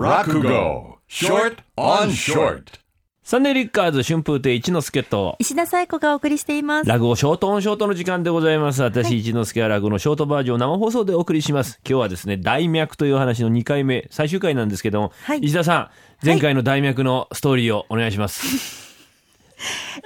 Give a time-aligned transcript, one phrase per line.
[0.00, 0.96] Rakugo.
[1.08, 2.80] Short on short.
[3.22, 6.88] サンデーリッカーズ春風亭一之輔と石田紗友子がお送りしています。
[6.88, 8.82] 落語ショートオンショートの時間でございます。
[8.82, 11.80] 私、一之輔は落語のショートバージョンを生放送でお送りします。
[11.86, 15.90] 今日はですね、大脈という話の2回目、最終回なんですけども、はい石田さ
[16.22, 18.96] ん、前回の大脈のストーリーをお願いします。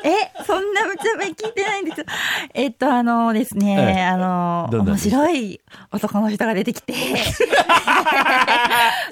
[0.02, 1.63] え、そんなむちゃめ聞いて。
[2.64, 5.60] えっと、あのですね、ええあの、面白い
[5.92, 6.94] 男の人が出てきて。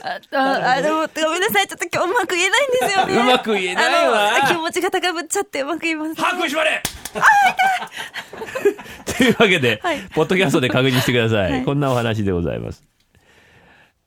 [0.02, 3.14] あとあの、ごめんなさい、ちょっと今日うまく言えないんですよね。
[3.14, 6.14] うまく言えないわ気持ちが高ぶっちゃってうまく言えません。
[6.14, 6.82] 拍手しまれ
[9.04, 11.52] というわけで、はいポッドキャストで確認してください。
[11.52, 12.82] はいこんなお話でございます。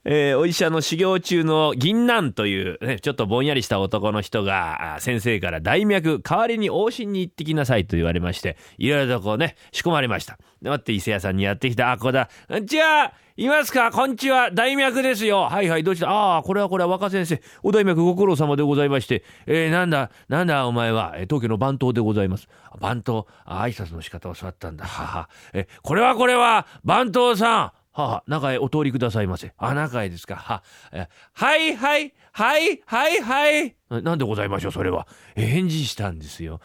[0.07, 10.37] えーお医者の修行中の銀杏という、ね、ちょっとぼんやりした男の人が先生から大脈代わりに往診に行ってきなさいと言われましていろいろとこうね仕込まれました。
[10.61, 11.91] で待って伊勢屋さんにやってきた。
[11.91, 12.29] あここだ。
[12.47, 13.91] こんにちはいますか？
[13.91, 14.51] こんにちは。
[14.51, 15.41] 大脈ですよ。
[15.41, 16.09] はいはいどうした？
[16.09, 17.41] ああこれはこれは若先生。
[17.63, 19.23] お大脈ご苦労様でございまして。
[19.47, 20.11] えー、なんだ？
[20.29, 20.67] なんだ？
[20.67, 21.13] お前は？
[21.17, 22.47] えー東京の番頭でございます。
[22.79, 23.25] 番頭？
[23.43, 24.85] あ挨拶の仕方を教わったんだ。
[24.85, 25.29] はは。
[25.53, 27.71] えこれはこれは番頭さん。
[27.95, 29.53] はあ、中へお通りくださいませ。
[29.57, 30.35] あ、中へですか。
[30.35, 33.75] は、えはい、はい、はい、はい、はい。
[34.03, 35.07] なんでございましょう、それは。
[35.35, 36.59] 返事したんですよ。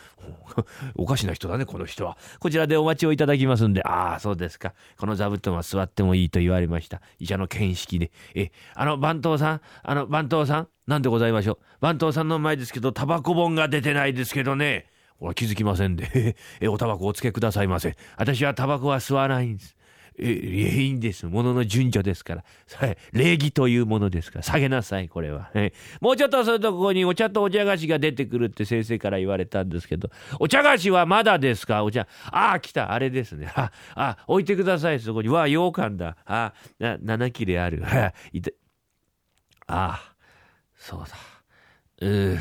[0.97, 2.19] おかしな人だね、この人は。
[2.41, 3.85] こちらでお待ちをいただきますんで。
[3.85, 4.75] ああ、そうですか。
[4.99, 7.01] この座布団は座ってもいいと言われました。
[7.21, 8.11] 医者の見識で。
[8.35, 11.59] え、あの、番頭さん、あの、番頭さん、なんでございましょう。
[11.81, 14.87] 番頭さんの前ですけど、タバコ本が出てないですけどね。
[15.21, 16.35] これは気づきませんで。
[16.61, 17.97] え、おタバコおつけくださいませ。
[18.17, 19.77] 私はタバコは吸わないんです。
[20.23, 21.27] え、いいんです。
[21.27, 22.45] ものの順序ですから。
[23.13, 24.43] 礼儀というものですから。
[24.43, 25.51] 下げなさい、これは。
[26.01, 31.83] もうちょっとするとここにお茶とお茶菓子が出てくるって先生から言われたんですけど、お茶菓子はまだですか？
[31.85, 32.07] お茶。
[32.31, 32.93] ああ、来た。
[32.93, 33.51] あれですね。
[33.55, 35.29] あ、あ、置いてください、そこに。
[35.29, 36.17] わあ、羊羹だ。
[36.27, 37.83] あ、な、7切れある。
[38.33, 38.51] いた
[39.67, 40.15] ああ、
[40.77, 41.17] そうだ。
[42.03, 42.39] うー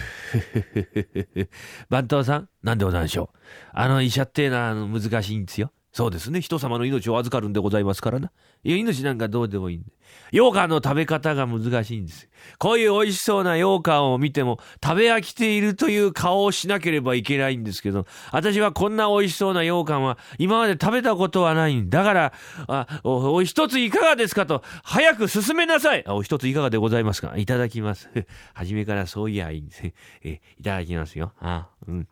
[1.90, 3.38] 番頭さん、なんでございましょう？
[3.74, 5.72] あの医者っていうのは難しいんですよ。
[5.92, 6.40] そうですね。
[6.40, 8.32] 人様の命を預かるんでございますからな。
[8.64, 9.92] いや、命なんかどうでもいいんで。
[10.32, 12.30] 羊羹の食べ方が難しいんです。
[12.60, 22.34] こういう美味しそうな羊羹を見ても、食べ飽きているという顔をしなければいけないんですけど、私はこんな美味しそうな羊羹は今まで食べたことはないんだから、
[22.68, 26.04] あおお一ついかがですかと、早く進めなさい。
[26.08, 28.10] お一ついかがでございますかいただきます。
[28.54, 29.82] 初めからそういやいいんです。
[30.24, 31.34] えいただきますよ。
[31.40, 32.08] あ、うん。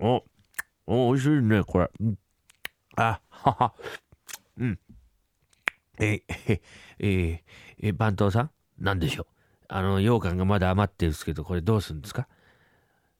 [0.00, 0.24] お、
[0.86, 1.88] お、美味しいね、これ。
[2.00, 2.21] うん
[2.96, 3.72] あ、はは。
[4.58, 4.78] うん。
[5.98, 6.60] え、え、
[6.98, 7.44] え、
[7.78, 8.50] え、番頭さん？
[8.78, 9.26] なんでしょう？
[9.68, 12.28] あの、羊羹がまだ余ってるんですけど、これどうするんですか？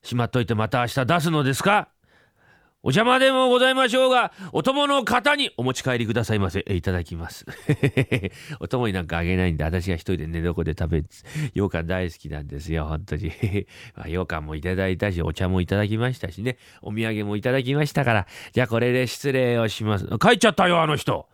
[0.03, 1.89] しまっといてまた明日出すのですか？
[2.85, 6.65] お邪魔でもございましょうが、お供の方にお持ち帰りくださいませ。
[6.67, 7.47] えいただきます。
[8.59, 11.07] お供になんかあげないんで、私が一人で寝床で食べる。
[11.55, 13.31] 羊羹大好きなんですよ、本当に。
[13.95, 20.07] まあ、羊羹もいただいたし、お茶もいただきましたしね、お土産もいただきましたから、じゃあこれで失礼をします。
[20.19, 21.29] 帰っちゃったよ、あの人。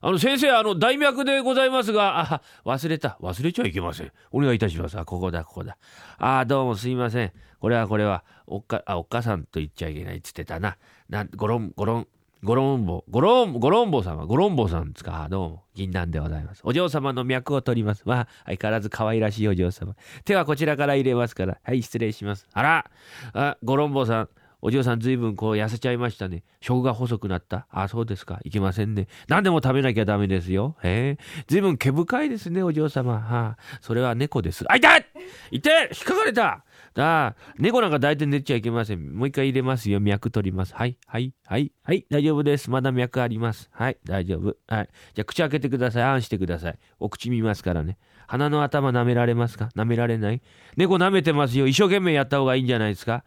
[0.00, 3.18] あの先生、あの大脈でございますが、あ、忘れた。
[3.20, 4.12] 忘れちゃいけません。
[4.30, 4.98] お願いいたします。
[4.98, 5.76] あ、ここだ、ここだ。
[6.18, 7.32] あ、どうもすいません。
[7.60, 10.76] これはこれは、おっか、あ、おっかさんと言っちゃいけないって言ってたな。
[11.08, 12.06] なん、ごろん、ごろん、
[12.44, 15.26] ごろんぼ、ごろん、ごろんぼさんは、ごろんぼさんですか？
[15.28, 16.60] どうも、銀杏でございます。
[16.62, 18.04] お嬢様の脈を取ります。
[18.04, 19.96] まあ、相変わらず可愛らしいお嬢様。
[20.24, 21.58] 手はこちらから入れますから。
[21.64, 22.46] はい、失礼します。
[22.52, 22.90] あら、
[23.32, 24.28] あ、ごろんぼさん。
[24.60, 26.42] お嬢さんずいぶんこう痩せちゃいましたね。
[26.60, 28.40] 食が細くなったあ、あそうですか。
[28.44, 29.06] いけませんね。
[29.28, 30.76] 何でも食べなきゃダメですよ。
[30.82, 31.42] へえ。
[31.46, 33.14] ずいぶん毛深いですね、お嬢様。
[33.14, 34.64] はあ、それは猫です。
[34.68, 35.06] あ、痛い
[35.52, 36.64] 痛い引っかかれた
[37.00, 39.14] ああ猫なんか抱いて寝ちゃいけません。
[39.16, 40.00] もう一回入れますよ。
[40.00, 40.74] 脈取ります。
[40.74, 42.06] はい、はい、はい、はい。
[42.10, 42.70] 大丈夫です。
[42.70, 43.70] まだ脈あります。
[43.72, 44.56] はい、大丈夫。
[44.66, 44.88] はい。
[45.14, 46.02] じゃあ口開けてください。
[46.02, 46.78] あんしてください。
[46.98, 47.98] お口見ますからね。
[48.26, 49.68] 鼻の頭舐められますか？
[49.76, 50.42] 舐められない？
[50.76, 51.68] 猫舐めてますよ。
[51.68, 53.22] 一生懸命やった方がいいんじゃないですか？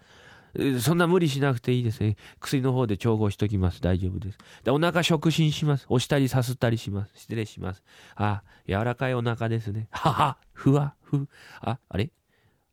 [0.81, 2.17] そんな無理しなくていいですね。
[2.39, 3.81] 薬の方で調合しときます。
[3.81, 4.37] 大丈夫です。
[4.63, 5.85] でお腹触診します。
[5.89, 7.11] 押したりさすったりします。
[7.15, 7.83] 失礼します。
[8.15, 9.87] あ、柔らかいお腹ですね。
[9.91, 11.27] はは、ふわ、ふ。
[11.61, 12.11] あ、あれ？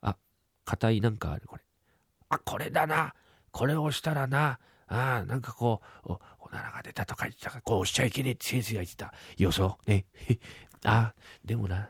[0.02, 0.16] あ、
[0.64, 1.62] 硬いなんかある、これ。
[2.30, 3.14] あ、これだな。
[3.50, 4.58] これを押したらな。
[4.88, 9.12] ああ、なんかこう、お、おならが出たとか言ってたから、こう押しちゃいけねえって先生が言ってた。
[9.36, 10.06] 予想ね。
[10.84, 11.14] あ、
[11.44, 11.88] でもな、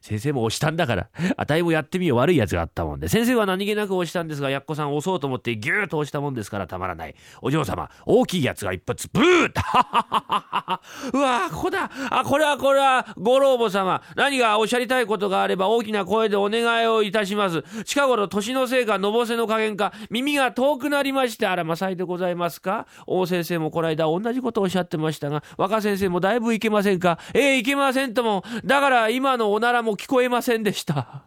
[0.00, 2.18] 先生も押したんだから、あたいもやってみよう。
[2.18, 7.14] 悪いやつがあったもんで、先生は何気なく押したんですが、やっこさん押そうと思ってギューッと押したもんですからたまらない。
[7.40, 10.80] お嬢様、大きいやつが一発、ブーッ
[11.12, 11.90] うわここだ。
[12.10, 17.62] あ、これはこれは、ご老母様、何かおっしゃりたいことがあれば大きな声でお願いをいたします。
[17.84, 22.86] 近頃、年のせいか、のぼせの加減か、耳が遠くなりまして、あら、まさいでございますか？
[23.06, 27.18] 王先生もこの間同じことをおっしゃってましたが、若先生もだいぶいけませんか？
[27.34, 28.44] ええいけませんとも。
[28.64, 31.24] だから今のおならも聞こえませんでした。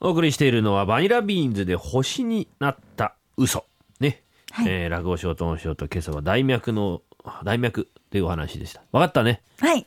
[0.00, 3.64] お送りしているのはバニラビーンズで星になった嘘。
[4.00, 4.22] ね、
[4.52, 4.66] はい。
[4.68, 7.02] えー落語ショートオンショート今朝は代脈の
[7.44, 8.82] 代脈というお話でした。
[8.92, 9.42] 分かったね。
[9.60, 9.86] はい。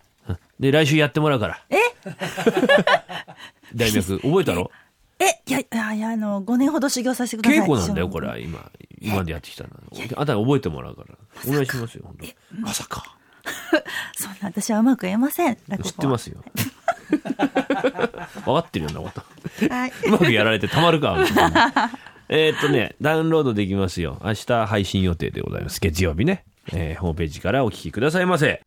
[0.60, 1.62] で来週やってもらうから。
[1.70, 1.78] え？
[3.75, 4.20] 代脈。
[4.20, 4.72] 覚えたろ
[5.20, 7.60] え、いや、いや、あの、5年ほど修行させてください。
[7.62, 8.38] 稽古なんだよこれは。
[8.40, 9.70] 今今までやってきたの。
[10.16, 11.16] あたり覚えてもらうから。
[11.48, 13.04] お願いしますよ本当まさか。
[14.16, 15.56] そんな私はうまく言えません。
[15.56, 16.44] 知ってますよ。
[17.12, 17.22] 分
[18.46, 19.12] かってるようなこ
[19.60, 19.70] と。
[19.74, 19.94] はい。
[20.06, 21.18] うまくやられてたまるか。
[22.30, 24.22] えーっとねダウンロードできますよ。
[24.24, 25.80] 明日配信予定でございます。
[25.80, 28.62] 月曜日ね、えーホームページからお聞きくださいませ。